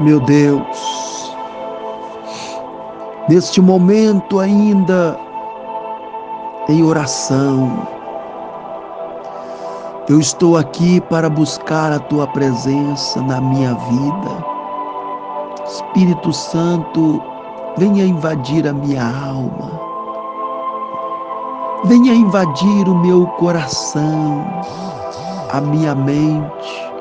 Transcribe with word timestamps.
Meu 0.00 0.18
Deus, 0.20 1.36
neste 3.28 3.60
momento 3.60 4.40
ainda 4.40 5.18
em 6.68 6.82
oração, 6.82 7.86
eu 10.08 10.18
estou 10.18 10.56
aqui 10.56 10.98
para 11.02 11.28
buscar 11.28 11.92
a 11.92 11.98
tua 11.98 12.26
presença 12.26 13.20
na 13.20 13.40
minha 13.40 13.74
vida. 13.74 14.44
Espírito 15.66 16.32
Santo, 16.32 17.22
venha 17.76 18.04
invadir 18.04 18.66
a 18.66 18.72
minha 18.72 19.04
alma. 19.04 19.80
Venha 21.84 22.14
invadir 22.14 22.88
o 22.88 22.94
meu 22.94 23.26
coração, 23.38 24.44
a 25.52 25.60
minha 25.60 25.94
mente. 25.94 26.91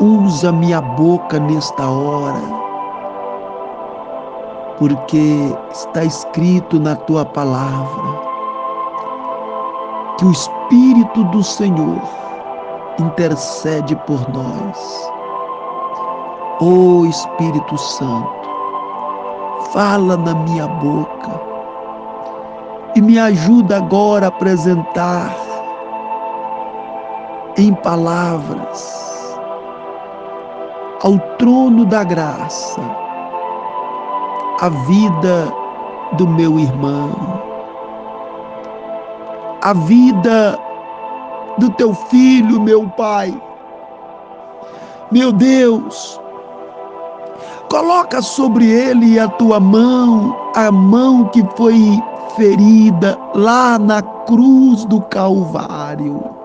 Usa 0.00 0.52
minha 0.52 0.80
boca 0.80 1.40
nesta 1.40 1.90
hora, 1.90 2.40
porque 4.78 5.52
está 5.72 6.04
escrito 6.04 6.78
na 6.78 6.94
tua 6.94 7.24
palavra 7.24 8.20
que 10.16 10.24
o 10.24 10.30
Espírito 10.30 11.24
do 11.24 11.42
Senhor 11.42 12.00
intercede 13.00 13.96
por 14.06 14.20
nós. 14.32 15.10
Ó 16.60 17.00
oh, 17.00 17.04
Espírito 17.04 17.76
Santo, 17.76 18.48
fala 19.72 20.16
na 20.16 20.32
minha 20.32 20.68
boca 20.68 21.40
e 22.94 23.00
me 23.00 23.18
ajuda 23.18 23.78
agora 23.78 24.26
a 24.26 24.28
apresentar 24.28 25.34
em 27.56 27.74
palavras 27.74 29.07
ao 31.02 31.18
trono 31.38 31.84
da 31.84 32.04
graça 32.04 32.80
a 34.60 34.68
vida 34.68 35.52
do 36.12 36.26
meu 36.26 36.58
irmão 36.58 37.38
a 39.62 39.72
vida 39.72 40.58
do 41.58 41.70
teu 41.70 41.92
filho, 41.92 42.60
meu 42.60 42.88
Pai. 42.90 43.34
Meu 45.10 45.32
Deus, 45.32 46.20
coloca 47.68 48.22
sobre 48.22 48.66
ele 48.66 49.18
a 49.18 49.28
tua 49.28 49.58
mão, 49.58 50.36
a 50.54 50.70
mão 50.70 51.26
que 51.26 51.44
foi 51.56 52.00
ferida 52.36 53.18
lá 53.34 53.78
na 53.78 54.00
cruz 54.02 54.84
do 54.84 55.00
Calvário. 55.02 56.37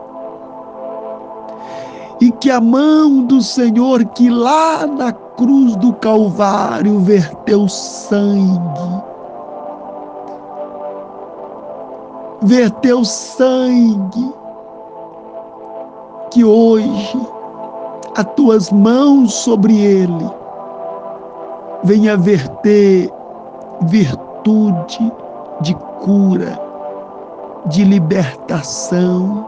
Que 2.44 2.52
a 2.52 2.60
mão 2.60 3.24
do 3.24 3.42
Senhor, 3.42 4.04
que 4.04 4.30
lá 4.30 4.86
na 4.86 5.14
cruz 5.14 5.78
do 5.78 5.94
Calvário 5.94 7.00
verteu 7.00 7.70
sangue, 7.70 9.02
verteu 12.42 13.06
sangue, 13.06 14.34
que 16.32 16.44
hoje 16.44 17.18
as 18.18 18.26
tuas 18.36 18.70
mãos 18.72 19.34
sobre 19.36 19.78
ele 19.78 20.30
venha 21.86 22.18
verter 22.18 23.10
virtude 23.84 25.14
de 25.62 25.74
cura, 26.02 26.60
de 27.68 27.86
libertação, 27.86 29.48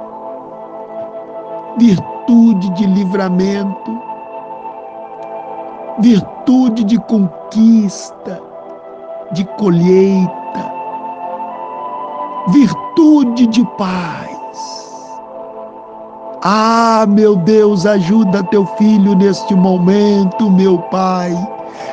virtude 1.78 2.15
de 2.28 2.88
livramento, 2.88 4.00
virtude 6.00 6.84
de 6.84 6.98
conquista, 7.02 8.42
de 9.32 9.46
colheita, 9.58 10.74
virtude 12.48 13.46
de 13.48 13.64
paz. 13.78 14.26
Ah, 16.42 17.06
meu 17.08 17.36
Deus, 17.36 17.86
ajuda 17.86 18.44
teu 18.46 18.66
filho 18.78 19.16
neste 19.16 19.54
momento, 19.54 20.50
meu 20.50 20.80
Pai. 20.80 21.32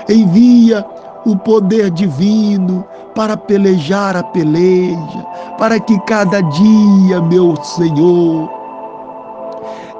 Envia 0.08 0.86
o 1.26 1.36
poder 1.36 1.90
divino 1.90 2.84
para 3.14 3.36
pelejar 3.36 4.16
a 4.16 4.22
peleja, 4.22 5.26
para 5.58 5.78
que 5.78 5.98
cada 6.00 6.40
dia, 6.40 7.20
meu 7.20 7.54
Senhor, 7.62 8.61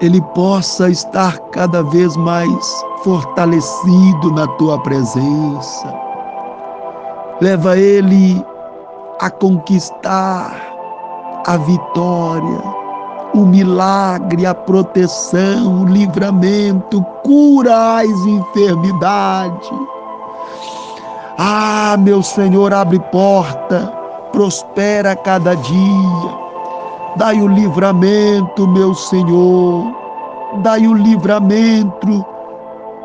ele 0.02 0.20
possa 0.34 0.90
estar 0.90 1.38
cada 1.52 1.80
vez 1.84 2.16
mais 2.16 2.84
fortalecido 3.04 4.32
na 4.32 4.48
tua 4.58 4.76
presença. 4.80 5.94
Leva 7.40 7.78
ele 7.78 8.44
a 9.20 9.30
conquistar 9.30 10.56
a 11.46 11.56
vitória, 11.56 12.62
o 13.32 13.46
milagre, 13.46 14.44
a 14.44 14.52
proteção, 14.52 15.82
o 15.82 15.86
livramento, 15.86 17.00
cura 17.24 18.00
as 18.00 18.26
enfermidades. 18.26 19.70
Ah, 21.38 21.96
meu 21.96 22.24
Senhor, 22.24 22.74
abre 22.74 22.98
porta, 23.12 23.86
prospera 24.32 25.14
cada 25.14 25.54
dia. 25.54 26.41
Dai 27.16 27.40
o 27.40 27.46
livramento, 27.46 28.66
meu 28.68 28.94
Senhor. 28.94 29.84
Dai 30.62 30.86
o 30.86 30.94
livramento 30.94 32.24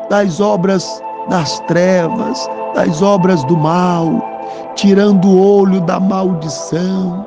das 0.08 0.40
obras 0.40 1.02
das 1.28 1.60
trevas, 1.60 2.48
das 2.74 3.02
obras 3.02 3.44
do 3.44 3.56
mal 3.56 4.38
tirando 4.78 5.26
o 5.26 5.58
olho 5.58 5.80
da 5.80 5.98
maldição, 5.98 7.26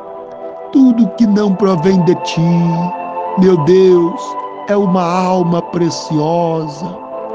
tudo 0.72 1.10
que 1.18 1.28
não 1.28 1.54
provém 1.54 2.02
de 2.06 2.16
ti, 2.24 2.42
meu 3.38 3.58
Deus, 3.66 4.22
é 4.70 4.78
uma 4.78 5.04
alma 5.04 5.62
preciosa 5.62 6.86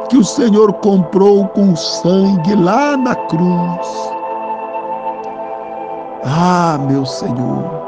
que 0.09 0.17
o 0.17 0.25
Senhor 0.25 0.73
comprou 0.75 1.47
com 1.49 1.77
sangue 1.77 2.55
lá 2.55 2.97
na 2.97 3.15
cruz. 3.15 4.13
Ah, 6.25 6.79
meu 6.89 7.05
Senhor, 7.05 7.86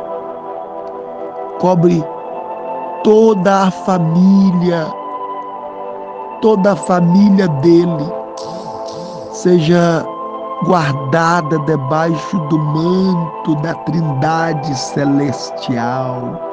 cobre 1.58 2.04
toda 3.02 3.64
a 3.66 3.70
família, 3.70 4.86
toda 6.41 6.72
a 6.72 6.76
família 6.76 7.48
dele, 7.48 8.12
seja 9.32 10.04
guardada 10.64 11.58
debaixo 11.60 12.38
do 12.48 12.58
manto 12.58 13.54
da 13.56 13.74
Trindade 13.74 14.74
Celestial. 14.76 16.47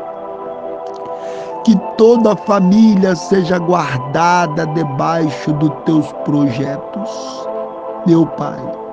Que 1.64 1.76
toda 1.98 2.34
a 2.34 2.36
família 2.36 3.16
seja 3.16 3.58
guardada 3.58 4.68
debaixo 4.68 5.52
dos 5.54 5.72
teus 5.86 6.12
projetos, 6.24 7.48
meu 8.06 8.26
Pai. 8.28 8.85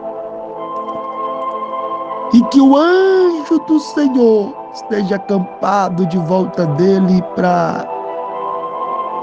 E 2.32 2.42
que 2.44 2.60
o 2.60 2.76
anjo 2.76 3.58
do 3.66 3.78
Senhor 3.78 4.54
esteja 4.72 5.16
acampado 5.16 6.06
de 6.06 6.18
volta 6.18 6.66
dele 6.66 7.22
para 7.34 7.86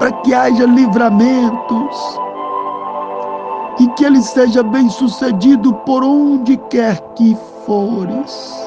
para 0.00 0.12
que 0.22 0.32
haja 0.32 0.64
livramentos, 0.64 2.18
e 3.78 3.86
que 3.88 4.04
ele 4.06 4.22
seja 4.22 4.62
bem-sucedido 4.62 5.74
por 5.84 6.02
onde 6.02 6.56
quer 6.70 6.98
que 7.16 7.36
fores. 7.66 8.66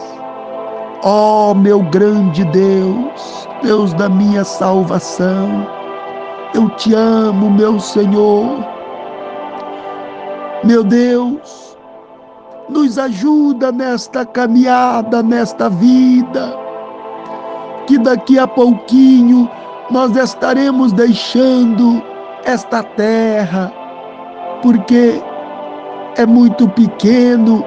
Ó 1.04 1.52
oh, 1.52 1.54
meu 1.56 1.82
grande 1.90 2.46
Deus, 2.46 3.50
Deus 3.64 3.94
da 3.96 4.08
minha 4.08 4.44
salvação, 4.44 5.68
eu 6.54 6.70
te 6.76 6.94
amo, 6.94 7.50
meu 7.50 7.80
Senhor. 7.80 8.64
Meu 10.64 10.84
Deus, 10.84 11.73
nos 12.70 12.98
ajuda 12.98 13.72
nesta 13.72 14.26
caminhada, 14.26 15.22
nesta 15.22 15.70
vida, 15.70 16.58
que 17.88 17.98
daqui 17.98 18.40
a 18.40 18.48
pouquinho 18.48 19.50
nós 19.92 20.16
estaremos 20.16 20.94
deixando 20.94 22.02
esta 22.46 22.84
terra 22.84 23.72
porque 24.62 25.22
é 26.18 26.26
muito 26.26 26.70
pequeno, 26.70 27.66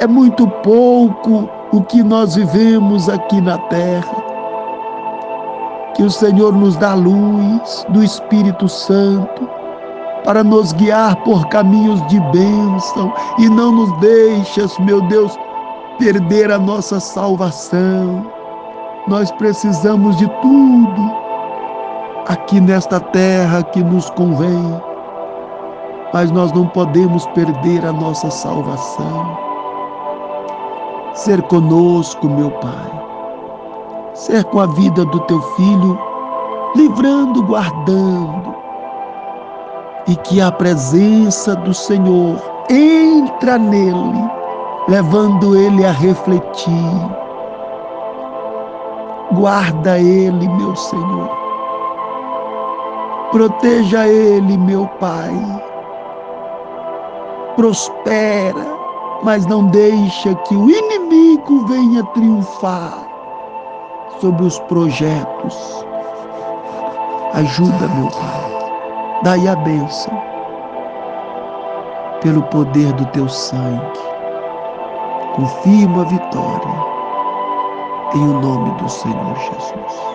é 0.00 0.06
muito 0.06 0.48
pouco 0.48 1.48
o 1.72 1.82
que 1.82 2.02
nós 2.02 2.34
vivemos 2.34 3.08
aqui 3.08 3.40
na 3.40 3.56
terra. 3.68 4.32
Que 5.94 6.02
o 6.02 6.10
Senhor 6.10 6.52
nos 6.52 6.76
dá 6.76 6.94
luz 6.94 7.86
do 7.90 8.02
Espírito 8.02 8.68
Santo 8.68 9.61
para 10.24 10.44
nos 10.44 10.72
guiar 10.72 11.16
por 11.24 11.46
caminhos 11.48 12.04
de 12.06 12.20
bênção 12.30 13.12
e 13.38 13.48
não 13.48 13.72
nos 13.72 13.92
deixas, 14.00 14.78
meu 14.78 15.00
Deus, 15.02 15.38
perder 15.98 16.50
a 16.50 16.58
nossa 16.58 17.00
salvação. 17.00 18.26
Nós 19.06 19.30
precisamos 19.32 20.16
de 20.16 20.28
tudo 20.40 21.12
aqui 22.28 22.60
nesta 22.60 23.00
terra 23.00 23.62
que 23.64 23.82
nos 23.82 24.08
convém 24.10 24.80
mas 26.12 26.30
nós 26.30 26.52
não 26.52 26.66
podemos 26.66 27.26
perder 27.28 27.84
a 27.86 27.92
nossa 27.92 28.30
salvação. 28.30 29.38
Ser 31.14 31.42
conosco, 31.42 32.28
meu 32.28 32.50
Pai. 32.50 33.02
Ser 34.14 34.44
com 34.44 34.60
a 34.60 34.66
vida 34.66 35.04
do 35.06 35.20
teu 35.20 35.40
filho, 35.56 35.98
livrando, 36.76 37.42
guardando. 37.42 38.51
E 40.06 40.16
que 40.16 40.40
a 40.40 40.50
presença 40.50 41.54
do 41.56 41.72
Senhor 41.72 42.36
entra 42.68 43.58
nele, 43.58 44.30
levando 44.88 45.56
ele 45.56 45.84
a 45.84 45.92
refletir. 45.92 47.10
Guarda 49.32 49.98
ele, 49.98 50.48
meu 50.48 50.74
Senhor. 50.76 51.30
Proteja 53.30 54.06
ele, 54.06 54.58
meu 54.58 54.86
Pai 55.00 55.30
prospera, 57.56 58.76
mas 59.22 59.46
não 59.46 59.66
deixa 59.66 60.34
que 60.34 60.54
o 60.54 60.70
inimigo 60.70 61.66
venha 61.66 62.02
triunfar 62.06 63.06
sobre 64.20 64.44
os 64.44 64.58
projetos. 64.60 65.84
Ajuda, 67.34 67.88
meu 67.88 68.08
Pai. 68.10 68.51
Dai 69.22 69.46
a 69.46 69.54
bênção 69.54 70.12
pelo 72.22 72.42
poder 72.44 72.92
do 72.94 73.06
teu 73.12 73.28
sangue. 73.28 74.00
Confirma 75.36 76.02
a 76.02 76.06
vitória 76.06 76.74
em 78.16 78.28
o 78.28 78.40
nome 78.40 78.72
do 78.82 78.88
Senhor 78.88 79.36
Jesus. 79.36 80.11